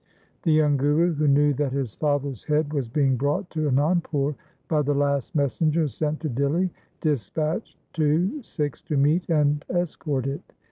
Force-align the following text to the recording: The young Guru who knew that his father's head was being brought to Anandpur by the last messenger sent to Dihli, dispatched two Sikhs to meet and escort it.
The 0.41 0.51
young 0.51 0.77
Guru 0.77 1.13
who 1.13 1.27
knew 1.27 1.53
that 1.53 1.71
his 1.73 1.93
father's 1.93 2.43
head 2.45 2.73
was 2.73 2.89
being 2.89 3.17
brought 3.17 3.47
to 3.51 3.69
Anandpur 3.69 4.33
by 4.67 4.81
the 4.81 4.95
last 4.95 5.35
messenger 5.35 5.87
sent 5.87 6.21
to 6.21 6.27
Dihli, 6.31 6.71
dispatched 7.01 7.77
two 7.93 8.41
Sikhs 8.41 8.81
to 8.81 8.97
meet 8.97 9.29
and 9.29 9.63
escort 9.69 10.25
it. 10.25 10.41